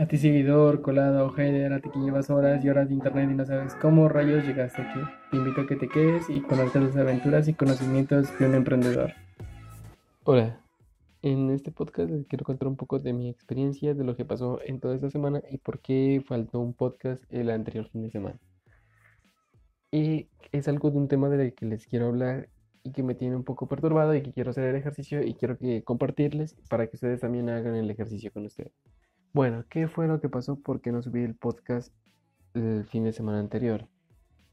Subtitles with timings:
[0.00, 3.34] A ti seguidor, colado, header, a ti que llevas horas y horas de internet y
[3.34, 5.00] no sabes cómo rayos llegaste aquí.
[5.32, 9.12] Te invito a que te quedes y conozcas las aventuras y conocimientos de un emprendedor.
[10.22, 10.60] Hola,
[11.22, 14.60] en este podcast les quiero contar un poco de mi experiencia, de lo que pasó
[14.64, 18.38] en toda esta semana y por qué faltó un podcast el anterior fin de semana.
[19.90, 22.48] Y es algo de un tema del que les quiero hablar
[22.84, 25.58] y que me tiene un poco perturbado y que quiero hacer el ejercicio y quiero
[25.58, 28.70] que compartirles para que ustedes también hagan el ejercicio con ustedes.
[29.32, 30.56] Bueno, ¿qué fue lo que pasó?
[30.56, 31.92] ¿Por qué no subí el podcast
[32.54, 33.86] el fin de semana anterior?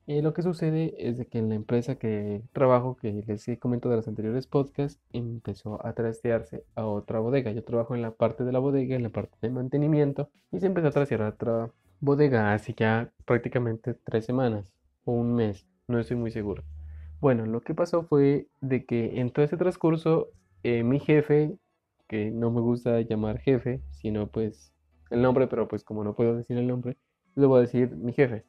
[0.05, 3.57] Y lo que sucede es de que en la empresa que trabajo, que les he
[3.57, 7.52] comentado de los anteriores podcasts, empezó a trastearse a otra bodega.
[7.52, 10.67] Yo trabajo en la parte de la bodega, en la parte de mantenimiento, y se
[10.67, 11.71] empezó a trastear a otra
[12.02, 14.73] bodega hace ya prácticamente tres semanas
[15.05, 16.63] o un mes, no estoy muy seguro.
[17.21, 20.27] Bueno, lo que pasó fue de que en todo ese transcurso,
[20.63, 21.57] eh, mi jefe
[22.08, 24.73] que no me gusta llamar jefe, sino pues
[25.09, 26.98] el nombre, pero pues como no puedo decir el nombre,
[27.36, 28.45] le voy a decir mi jefe.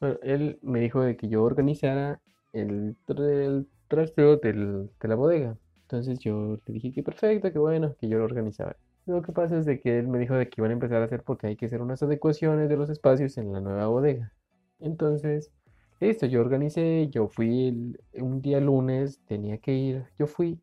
[0.00, 2.20] Bueno, él me dijo de que yo organizara
[2.52, 5.56] el, el trasteo de la bodega.
[5.82, 8.76] Entonces yo le dije que perfecto, que bueno, que yo lo organizaba.
[9.06, 11.06] Lo que pasa es de que él me dijo de que iban a empezar a
[11.06, 14.32] hacer porque hay que hacer unas adecuaciones de los espacios en la nueva bodega.
[14.78, 15.52] Entonces,
[16.00, 20.60] listo, yo organicé, yo fui un día lunes, tenía que ir, yo fui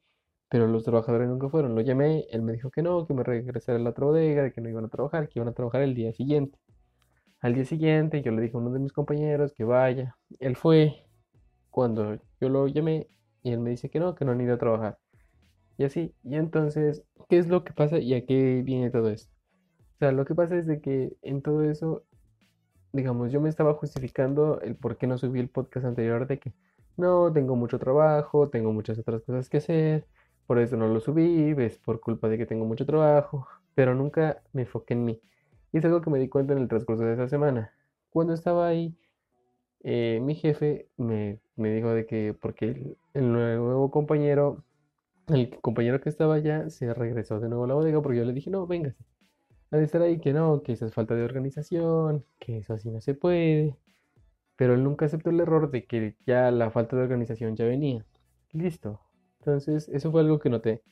[0.50, 1.76] pero los trabajadores nunca fueron.
[1.76, 4.54] Lo llamé, él me dijo que no, que me regresara a la otra bodega, de
[4.54, 6.58] que no iban a trabajar, que iban a trabajar el día siguiente.
[7.40, 10.16] Al día siguiente yo le dije a uno de mis compañeros que vaya.
[10.40, 11.08] Él fue
[11.70, 13.08] cuando yo lo llamé
[13.44, 14.98] y él me dice que no, que no han ido a trabajar.
[15.78, 19.32] Y así, y entonces, ¿qué es lo que pasa y a qué viene todo esto?
[19.96, 22.04] O sea, lo que pasa es de que en todo eso,
[22.94, 26.54] digamos, yo me estaba justificando el por qué no subí el podcast anterior de que
[26.98, 30.08] no, tengo mucho trabajo, tengo muchas otras cosas que hacer,
[30.48, 34.42] por eso no lo subí, ves, por culpa de que tengo mucho trabajo, pero nunca
[34.54, 35.22] me enfoqué en mí.
[35.74, 37.74] Y es algo que me di cuenta en el transcurso de esa semana.
[38.10, 38.96] Cuando estaba ahí,
[39.84, 44.64] eh, mi jefe me, dijo de que, porque el, nuevo compañero,
[45.28, 48.34] el compañero que estaba allá, se regresó de nuevo a la bodega, porque yo le
[48.34, 49.04] dije, no, véngase.
[49.72, 53.02] A estar ahí, que no, que eso es falta de organización, que eso así no
[53.02, 53.76] se puede.
[54.56, 58.06] Pero él nunca aceptó el error de que ya la falta de organización ya venía.
[58.54, 59.02] Listo,
[59.40, 60.84] entonces, eso fue algo que noté.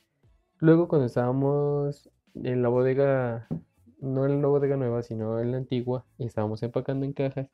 [0.60, 3.48] Luego, cuando estábamos en la bodega,
[4.00, 7.50] no en la bodega nueva, sino en la antigua, y estábamos empacando en cajas,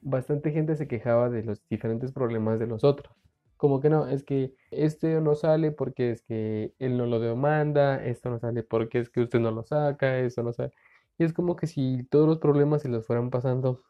[0.00, 3.14] bastante gente se quejaba de los diferentes problemas de los otros.
[3.56, 8.04] Como que no, es que este no sale porque es que él no lo demanda,
[8.04, 10.72] esto no sale porque es que usted no lo saca, esto no sale.
[11.18, 13.82] Y es como que si todos los problemas se los fueran pasando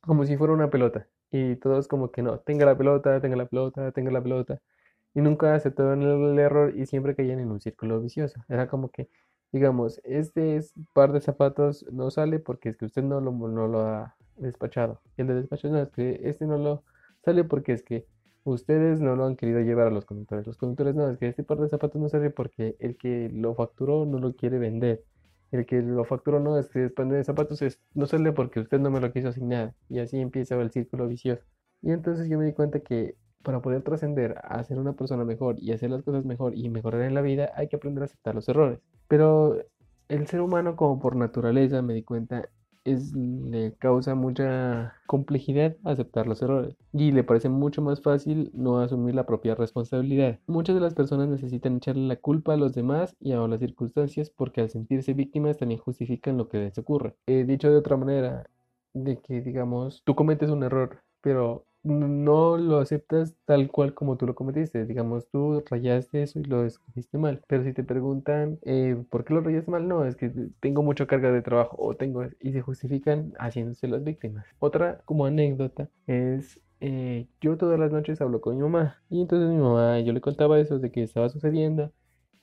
[0.00, 1.08] como si fuera una pelota.
[1.30, 4.60] Y todos como que no, tenga la pelota, tenga la pelota, tenga la pelota
[5.14, 8.40] y nunca aceptaban el error y siempre caían en un círculo vicioso.
[8.48, 9.08] Era como que,
[9.52, 10.60] digamos, este
[10.92, 15.00] par de zapatos no sale porque es que usted no lo, no lo ha despachado.
[15.16, 16.82] Y el de despacho no, es que este no lo
[17.24, 18.06] sale porque es que
[18.42, 20.46] ustedes no lo han querido llevar a los conductores.
[20.46, 23.54] Los conductores no, es que este par de zapatos no sale porque el que lo
[23.54, 25.04] facturó no lo quiere vender.
[25.52, 27.60] El que lo facturó no, es que después de zapatos
[27.94, 29.74] no sale porque usted no me lo quiso asignar.
[29.88, 31.44] Y así empieza el círculo vicioso.
[31.80, 35.56] Y entonces yo me di cuenta que para poder trascender a ser una persona mejor
[35.60, 38.34] y hacer las cosas mejor y mejorar en la vida, hay que aprender a aceptar
[38.34, 38.80] los errores.
[39.06, 39.56] Pero
[40.08, 42.48] el ser humano, como por naturaleza, me di cuenta,
[42.84, 48.80] es, le causa mucha complejidad aceptar los errores y le parece mucho más fácil no
[48.80, 50.38] asumir la propia responsabilidad.
[50.46, 54.30] Muchas de las personas necesitan echarle la culpa a los demás y a las circunstancias
[54.30, 57.14] porque al sentirse víctimas también justifican lo que les ocurre.
[57.26, 58.46] He dicho de otra manera,
[58.92, 64.26] de que digamos, tú cometes un error, pero no lo aceptas tal cual como tú
[64.26, 64.86] lo cometiste.
[64.86, 67.42] Digamos, tú rayaste eso y lo escogiste mal.
[67.46, 69.86] Pero si te preguntan, eh, ¿por qué lo rayaste mal?
[69.86, 72.24] No, es que tengo mucha carga de trabajo o tengo...
[72.40, 74.46] Y se justifican haciéndose las víctimas.
[74.58, 76.60] Otra como anécdota es...
[76.80, 80.20] Eh, yo todas las noches hablo con mi mamá y entonces mi mamá yo le
[80.20, 81.92] contaba eso de que estaba sucediendo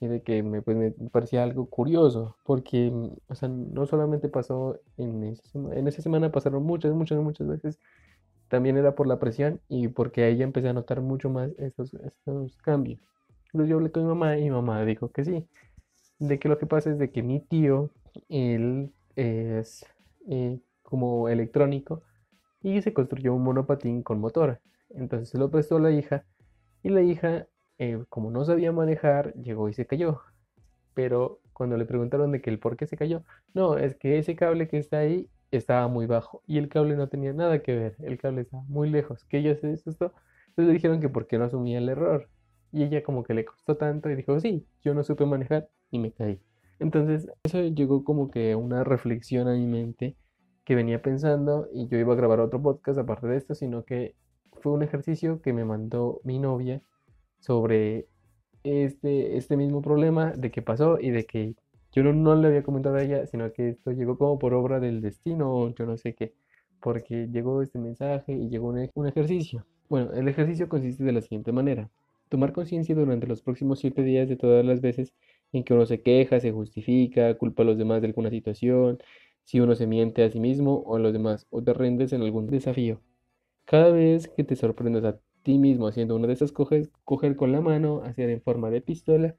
[0.00, 2.92] y de que me, pues, me parecía algo curioso, porque,
[3.28, 7.78] o sea, no solamente pasó en esa, en esa semana, pasaron muchas, muchas, muchas veces
[8.52, 12.58] también era por la presión y porque ahí empecé a notar mucho más estos, estos
[12.58, 13.00] cambios.
[13.46, 15.48] Entonces yo hablé con mi mamá y mi mamá dijo que sí,
[16.18, 17.88] de que lo que pasa es de que mi tío,
[18.28, 19.86] él es
[20.28, 22.02] eh, como electrónico
[22.62, 24.60] y se construyó un monopatín con motor.
[24.90, 26.26] Entonces se lo prestó a la hija
[26.82, 27.46] y la hija,
[27.78, 30.20] eh, como no sabía manejar, llegó y se cayó.
[30.92, 33.22] Pero cuando le preguntaron de que el por qué se cayó,
[33.54, 37.08] no, es que ese cable que está ahí estaba muy bajo y el cable no
[37.08, 40.12] tenía nada que ver, el cable estaba muy lejos, que ella se asustó,
[40.48, 42.28] entonces le dijeron que por qué no asumía el error
[42.72, 45.98] y ella como que le costó tanto y dijo, sí, yo no supe manejar y
[45.98, 46.40] me caí.
[46.78, 50.16] Entonces, eso llegó como que una reflexión a mi mente
[50.64, 54.16] que venía pensando y yo iba a grabar otro podcast aparte de esto, sino que
[54.60, 56.82] fue un ejercicio que me mandó mi novia
[57.40, 58.08] sobre
[58.64, 61.54] este, este mismo problema de que pasó y de que
[61.92, 64.80] yo no, no le había comentado a ella, sino que esto llegó como por obra
[64.80, 66.34] del destino yo no sé qué,
[66.80, 69.66] porque llegó este mensaje y llegó un, un ejercicio.
[69.88, 71.90] Bueno, el ejercicio consiste de la siguiente manera.
[72.28, 75.12] Tomar conciencia durante los próximos siete días de todas las veces
[75.52, 78.98] en que uno se queja, se justifica, culpa a los demás de alguna situación,
[79.44, 82.22] si uno se miente a sí mismo o a los demás, o te rindes en
[82.22, 83.00] algún desafío.
[83.64, 87.52] Cada vez que te sorprendas a ti mismo haciendo una de esas coges, coger con
[87.52, 89.36] la mano, hacer en forma de pistola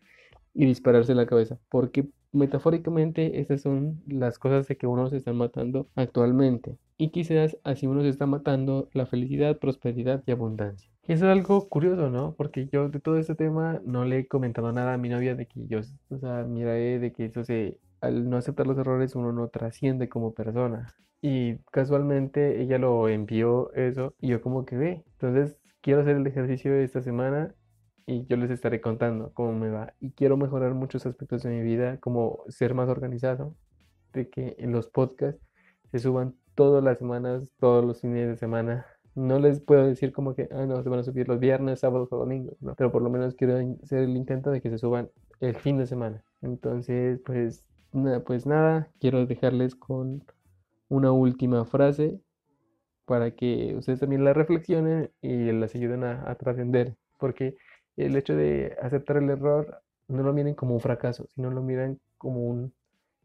[0.54, 5.18] y dispararse en la cabeza, porque metafóricamente estas son las cosas de que uno se
[5.18, 10.90] está matando actualmente y quizás así uno se está matando la felicidad, prosperidad y abundancia.
[11.04, 12.34] Eso es algo curioso, ¿no?
[12.36, 15.48] Porque yo de todo este tema no le he comentado nada a mi novia de
[15.48, 19.32] que yo, o sea, miraré de que eso se, al no aceptar los errores uno
[19.32, 20.96] no trasciende como persona.
[21.22, 25.04] Y casualmente ella lo envió eso y yo como que ve.
[25.14, 27.54] Entonces quiero hacer el ejercicio de esta semana
[28.06, 29.94] y yo les estaré contando cómo me va.
[30.00, 33.56] Y quiero mejorar muchos aspectos de mi vida, como ser más organizado,
[34.14, 35.42] de que en los podcasts
[35.92, 38.86] se suban todas las semanas, todos los fines de semana.
[39.16, 42.12] No les puedo decir como que, ah, no, se van a subir los viernes, sábados
[42.12, 42.58] o domingos.
[42.78, 45.10] Pero por lo menos quiero hacer el intento de que se suban
[45.40, 46.24] el fin de semana.
[46.42, 50.24] Entonces, pues, nada, pues nada, quiero dejarles con
[50.90, 52.20] una última frase
[53.06, 56.96] para que ustedes también la reflexionen y las ayuden a trascender.
[57.20, 57.56] Porque
[57.98, 62.00] el hecho de aceptar el error no lo miren como un fracaso, sino lo miran
[62.18, 62.74] como un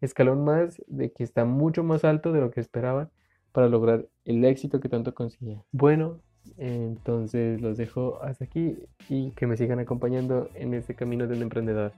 [0.00, 3.10] escalón más de que está mucho más alto de lo que esperaban
[3.52, 5.62] para lograr el éxito que tanto conseguían.
[5.72, 6.20] Bueno,
[6.56, 8.76] entonces los dejo hasta aquí
[9.08, 11.92] y que me sigan acompañando en este camino del emprendedor.